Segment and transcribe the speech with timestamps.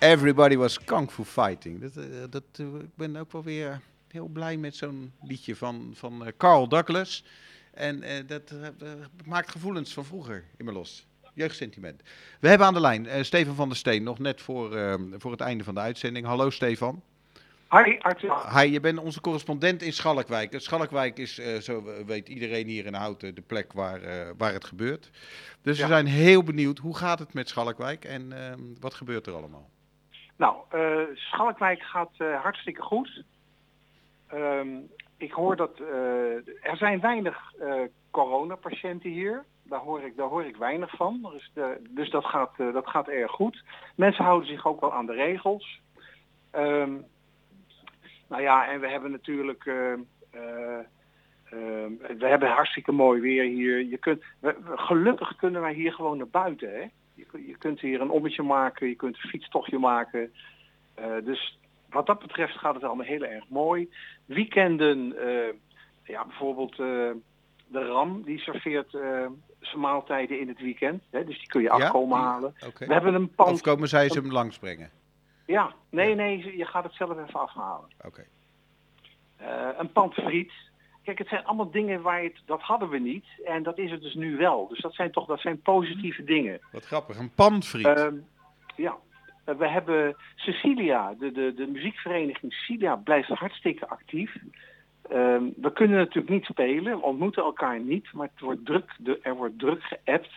[0.00, 1.80] Everybody was kung fu fighting.
[1.80, 5.92] Dat, eh, dat, eh, ik ben ook wel weer heel blij met zo'n liedje van,
[5.94, 7.24] van eh, Carl Douglas.
[7.74, 8.54] En dat
[9.24, 11.06] maakt gevoelens van vroeger in me los.
[11.34, 12.02] Jeugdsentiment.
[12.40, 15.40] We hebben aan de lijn Stefan van der Steen, nog net voor, eh, voor het
[15.40, 16.26] einde van de uitzending.
[16.26, 17.02] Hallo Stefan.
[17.70, 18.58] Hi, Arthur.
[18.58, 20.54] Hi, je bent onze correspondent in Schalkwijk.
[20.60, 24.00] Schalkwijk is, zo weet iedereen hier in Houten, de plek waar,
[24.36, 25.10] waar het gebeurt.
[25.62, 29.34] Dus we zijn heel benieuwd, hoe gaat het met Schalkwijk en ehm, wat gebeurt er
[29.34, 29.70] allemaal?
[30.38, 33.24] Nou, eh, Schalkwijk gaat eh, hartstikke goed.
[34.26, 34.68] Ehm,
[35.16, 37.52] ik hoor dat eh, er zijn weinig
[38.10, 39.44] coronapatiënten hier.
[39.62, 41.28] Daar hoor ik, daar hoor ik weinig van.
[41.32, 41.52] Dus,
[41.90, 43.64] dus dat, gaat, dat gaat erg goed.
[43.94, 45.80] Mensen houden zich ook wel aan de regels.
[46.50, 46.92] Ehm,
[48.28, 49.66] nou ja, en we hebben natuurlijk.
[49.66, 49.92] eh,
[50.30, 50.78] eh,
[51.50, 53.82] ehm, we hebben hartstikke mooi weer hier.
[53.84, 54.22] Je kunt,
[54.64, 56.74] gelukkig kunnen wij hier gewoon naar buiten.
[56.74, 56.86] Hè?
[57.18, 60.32] Je, kun- je kunt hier een ommetje maken, je kunt een fietstochtje maken.
[60.94, 61.58] Eh, dus
[61.90, 63.88] wat dat betreft gaat het allemaal heel erg mooi.
[64.24, 65.54] Weekenden, eh,
[66.04, 67.10] ja, bijvoorbeeld eh,
[67.66, 68.90] de RAM, die serveert
[69.60, 71.02] zijn maaltijden in het weekend.
[71.10, 71.24] Hè?
[71.24, 72.54] Dus die kun je afkomen halen.
[72.78, 73.60] We hebben een Of pand.
[73.60, 74.90] komen zij ze hem langsbrengen?
[75.46, 77.88] Ja, nee, nee, je gaat het zelf even afhalen.
[78.04, 78.24] Oké.
[79.78, 80.52] Een pand friet.
[81.08, 83.26] Kijk, het zijn allemaal dingen waar je het, dat hadden we niet.
[83.44, 84.68] En dat is het dus nu wel.
[84.68, 86.60] Dus dat zijn toch dat zijn positieve dingen.
[86.72, 87.86] Wat grappig, een panfriet.
[87.86, 88.14] Ehm,
[88.76, 88.96] ja,
[89.48, 94.36] Eh, we hebben Cecilia, de, de, de muziekvereniging Cecilia blijft hartstikke actief.
[95.10, 99.18] Ehm, we kunnen natuurlijk niet spelen, we ontmoeten elkaar niet, maar het wordt druk, de,
[99.22, 100.30] er wordt druk geappt.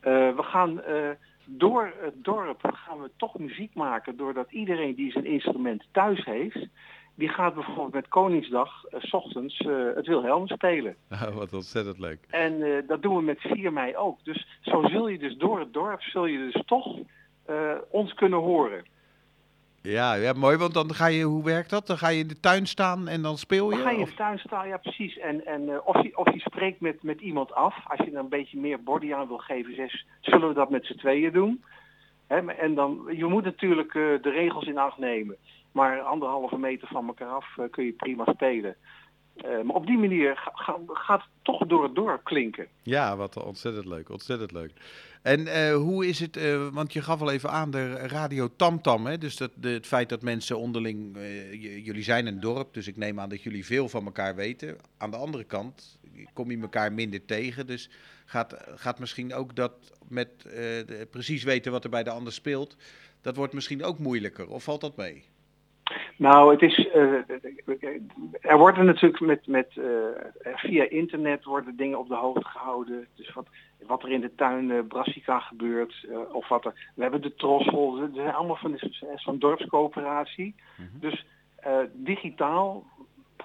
[0.00, 1.10] Eh, we gaan eh,
[1.44, 6.66] door het dorp gaan we toch muziek maken, doordat iedereen die zijn instrument thuis heeft,
[7.16, 10.96] die gaat bijvoorbeeld met Koningsdag, eh, s ochtends, eh, het Wilhelm spelen.
[11.10, 12.26] Oh, wat ontzettend leuk.
[12.30, 14.24] En eh, dat doen we met 4 mei ook.
[14.24, 16.96] Dus zo zul je dus door het dorp, zul je dus toch
[17.90, 18.84] ons kunnen horen.
[19.82, 21.86] Ja, ja, mooi, want dan ga je, hoe werkt dat?
[21.86, 23.76] Dan ga je in de tuin staan en dan speel je?
[23.76, 25.18] Dan ga je in de tuin staan, ja precies.
[25.18, 27.74] En, en of, je, of je spreekt met, met iemand af.
[27.84, 30.86] Als je er een beetje meer body aan wil geven, zes, zullen we dat met
[30.86, 31.64] z'n tweeën doen.
[32.26, 35.36] En dan, je moet natuurlijk eh, de regels in acht nemen.
[35.72, 38.76] Maar anderhalve meter van elkaar af eh, kun je prima spelen.
[39.36, 42.66] Eh, maar op die manier ga- ga- gaat het toch door het dorp klinken.
[42.82, 44.72] Ja, wat ontzettend leuk, ontzettend leuk.
[45.22, 49.06] En eh, hoe is het, eh, want je gaf al even aan de radio Tamtam,
[49.06, 49.18] hè?
[49.18, 51.16] dus dat, de, het feit dat mensen onderling,
[51.84, 54.76] jullie zijn een dorp, dus ik neem aan dat jullie veel van elkaar weten.
[54.96, 55.98] Aan de andere kant
[56.32, 57.90] kom je elkaar minder tegen, dus
[58.24, 59.72] gaat, gaat misschien ook dat
[60.08, 60.28] met
[61.10, 62.76] precies weten wat er bij de ander speelt,
[63.20, 65.24] dat wordt misschien ook moeilijker, of valt dat mee?
[66.16, 66.88] Nou, het is.
[66.88, 67.12] eh,
[68.40, 73.06] er worden natuurlijk met, met eh, via internet worden dingen op de hoogte gehouden.
[73.14, 73.46] Dus wat,
[73.86, 76.90] wat er in de tuin eh, Brassica gebeurt, of wat er.
[76.94, 80.54] We hebben de Trossel, dat zijn allemaal van de- zo'n dorpscoöperatie.
[80.76, 80.98] Mhm.
[81.00, 81.26] Dus
[81.92, 82.84] digitaal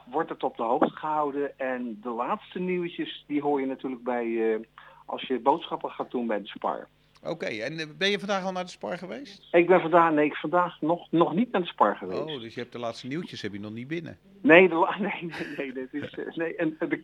[0.05, 1.59] wordt het op de hoogte gehouden.
[1.59, 4.59] En de laatste nieuwtjes, die hoor je natuurlijk bij.
[5.05, 6.87] als je boodschappen gaat doen bij de Spar.
[7.23, 9.47] Oké, en eh, ben je vandaag al naar de Spar geweest?
[9.51, 12.21] Ik ben vandaag, nee, ik vandaag nog, nog niet naar de Spar geweest.
[12.21, 14.17] Oh, dus je hebt de laatste nieuwtjes heb je nog niet binnen.
[14.41, 17.03] Nee, de, nee, nee, nee, is, eh, nee en, en, de-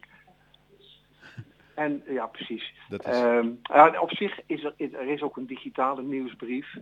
[1.76, 2.74] en ja, precies.
[2.90, 3.14] Dat is...
[3.16, 3.50] Ehm,
[4.00, 6.76] op zich is er, is- er is ook een digitale nieuwsbrief.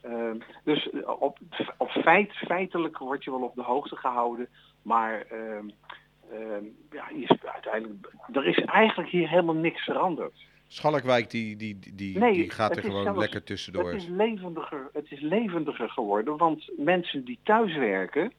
[0.00, 1.38] Ehm, dus eh, op,
[1.76, 4.48] op feit, feitelijk word je wel op de hoogte gehouden.
[4.82, 5.66] Maar ehm,
[6.90, 10.34] ja, je is uiteindelijk, er is eigenlijk hier helemaal niks veranderd.
[10.72, 13.92] Schalkwijk die, die, die, die, Nee, die gaat er gewoon zelfs- lekker tussendoor.
[13.92, 18.32] Het is, levendiger, het is levendiger geworden, want mensen die thuis werken,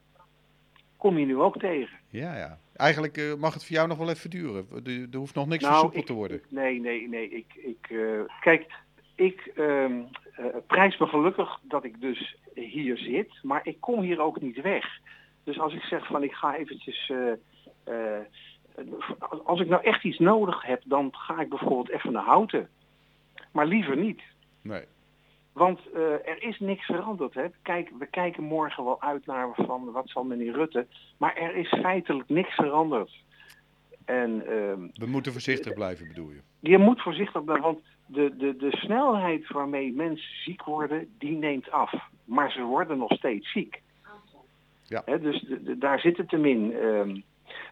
[0.97, 1.97] kom je nu ook tegen.
[2.09, 2.59] Ja, ja.
[2.75, 4.67] Eigenlijk eh, mag het voor jou nog wel even duren.
[4.85, 6.41] Er, er hoeft nog niks Nou, versoepeld te worden.
[6.49, 7.29] Nee, nee, nee.
[7.29, 8.71] Ik, ik, eh, kijk,
[9.15, 10.01] ik ehm,
[10.35, 14.61] eh, prijs me gelukkig dat ik dus hier zit, maar ik kom hier ook niet
[14.61, 14.85] weg.
[15.43, 17.11] Dus als ik zeg van ik ga eventjes,
[19.43, 22.69] als ik nou echt iets nodig heb, dan ga ik bijvoorbeeld even naar Houten.
[23.51, 24.21] Maar liever niet.
[24.61, 24.83] Nee.
[25.53, 27.33] Want eh, er is niks veranderd.
[27.33, 27.45] Hè.
[27.61, 30.87] Kijk, we kijken morgen wel uit naar van wat zal meneer Rutte.
[31.17, 33.11] Maar er is feitelijk niks veranderd.
[34.05, 36.41] En ehm, We moeten voorzichtig blijven, bedoel je?
[36.59, 41.71] je moet voorzichtig blijven, want de, de, de snelheid waarmee mensen ziek worden, die neemt
[41.71, 41.93] af.
[42.25, 43.81] Maar ze worden nog steeds ziek.
[44.83, 45.01] Ja.
[45.05, 46.73] Hè, dus de- de- daar zit het hem in.
[46.73, 47.19] Ehm.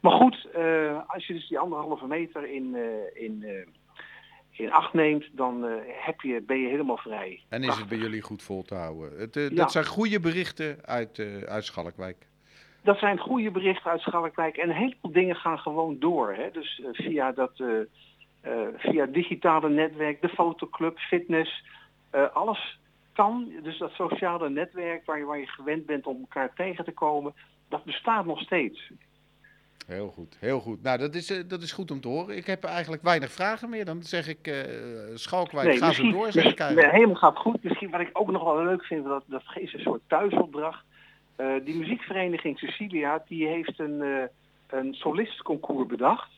[0.01, 3.65] Maar goed, eh, als je dus die anderhalve meter in, eh, in, eh,
[4.49, 7.41] in acht neemt, dan heb je, ben je helemaal vrij.
[7.49, 9.19] En is het bij jullie goed vol te houden?
[9.19, 9.49] Het, Ja.
[9.49, 12.27] Dat zijn goede berichten uit, uit Schalkwijk.
[12.83, 14.57] Dat zijn goede berichten uit Schalkwijk.
[14.57, 16.33] En een heleboel dingen gaan gewoon door.
[16.33, 16.51] Hè?
[16.51, 17.63] Dus via dat
[18.77, 21.63] via het digitale netwerk, de fotoclub, fitness,
[22.33, 22.79] alles
[23.13, 26.91] kan, dus dat sociale netwerk waar je, waar je gewend bent om elkaar tegen te
[26.91, 27.33] komen,
[27.69, 28.91] dat bestaat nog steeds.
[29.87, 30.83] Heel goed, heel goed.
[30.83, 32.37] Nou, dat is, eh, dat is goed om te horen.
[32.37, 33.85] Ik heb eigenlijk weinig vragen meer.
[33.85, 34.55] Dan zeg ik, uh,
[35.15, 36.93] Schalkwijk, nee, ga zo misschien- door, zeg ik Nee, eigenlijk.
[36.93, 37.63] helemaal gaat goed.
[37.63, 40.83] Misschien wat ik ook nog wel leuk vind, dat, dat is een soort thuisopdracht.
[41.35, 44.23] Eh, die muziekvereniging Cecilia, die heeft een, eh
[44.69, 46.29] een solistenconcours bedacht.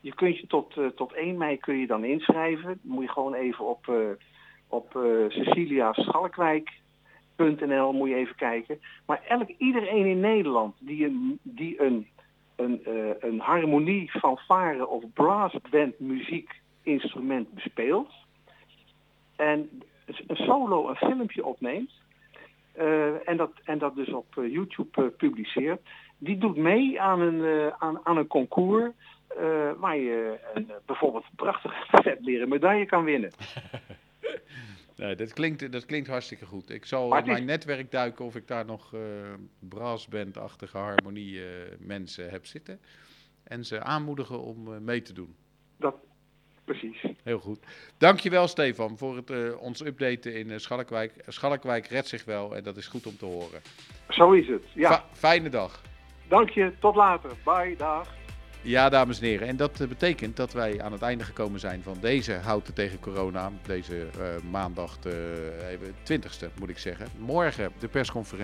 [0.00, 2.78] Je kunt je tot, tot 1 mei kun je dan inschrijven.
[2.82, 3.92] Dan moet je gewoon even op,
[4.68, 8.80] op eh ceciliaschalkwijk.nl moet je even kijken.
[9.06, 12.06] Maar elk, iedereen in Nederland die een, die een,
[12.56, 18.12] een, eh, een harmonie, fanfare of brassband muziekinstrument bespeelt
[19.36, 19.82] en
[20.26, 21.90] een solo een filmpje opneemt
[22.72, 25.80] eh, en, dat, en dat dus op eh, YouTube publiceert,
[26.18, 28.92] die doet mee aan een, aan, aan een concours
[29.78, 33.30] waar je een, bijvoorbeeld een prachtige vet leren medaille kan winnen.
[34.96, 36.70] Nee, dat, klinkt, dat klinkt hartstikke goed.
[36.70, 39.00] Ik zal in mijn netwerk duiken of ik daar nog eh
[39.58, 41.48] brassbandachtige harmonie eh,
[41.78, 42.80] mensen heb zitten.
[43.42, 45.34] En ze aanmoedigen om eh, mee te doen.
[45.76, 45.94] Dat,
[46.64, 47.04] precies.
[47.22, 47.58] Heel goed.
[47.98, 51.12] Dankjewel Stefan voor het eh, ons updaten in Schalkwijk.
[51.26, 53.60] Schalkwijk redt zich wel en dat is goed om te horen.
[54.08, 54.64] Zo is het.
[54.74, 55.82] Ja, Fa- fijne dag.
[56.28, 56.72] dank je.
[56.80, 57.30] Tot later.
[57.44, 57.74] Bye.
[57.76, 58.14] Dag.
[58.66, 59.48] Ja, dames en heren.
[59.48, 63.00] En dat eh, betekent dat wij aan het einde gekomen zijn van deze Houten tegen
[63.00, 63.52] Corona.
[63.66, 67.06] Deze eh, maandag, de, even 20ste moet ik zeggen.
[67.18, 68.42] Morgen de persconferentie.